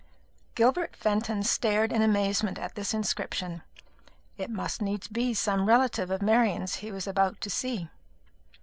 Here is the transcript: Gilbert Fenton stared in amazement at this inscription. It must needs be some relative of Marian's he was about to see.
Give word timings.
Gilbert 0.55 0.95
Fenton 0.95 1.43
stared 1.43 1.91
in 1.93 2.01
amazement 2.01 2.57
at 2.57 2.73
this 2.73 2.91
inscription. 2.91 3.61
It 4.35 4.49
must 4.49 4.81
needs 4.81 5.07
be 5.07 5.35
some 5.35 5.67
relative 5.67 6.09
of 6.09 6.23
Marian's 6.23 6.77
he 6.77 6.91
was 6.91 7.05
about 7.05 7.39
to 7.41 7.51
see. 7.51 7.87